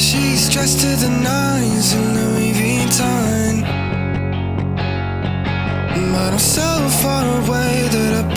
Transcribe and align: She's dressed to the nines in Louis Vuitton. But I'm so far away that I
She's 0.00 0.48
dressed 0.48 0.80
to 0.80 0.96
the 0.96 1.10
nines 1.10 1.92
in 1.92 2.14
Louis 2.14 2.52
Vuitton. 2.54 3.60
But 6.12 6.32
I'm 6.32 6.38
so 6.38 6.88
far 7.02 7.26
away 7.42 7.86
that 7.92 8.24
I 8.24 8.34